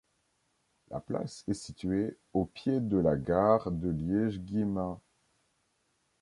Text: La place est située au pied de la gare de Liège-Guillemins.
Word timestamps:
La 0.89 0.99
place 0.99 1.43
est 1.47 1.53
située 1.53 2.17
au 2.33 2.45
pied 2.45 2.79
de 2.79 2.97
la 2.97 3.15
gare 3.15 3.69
de 3.71 3.87
Liège-Guillemins. 3.89 4.99